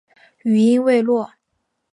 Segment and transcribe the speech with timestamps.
[0.43, 1.31] 语音未落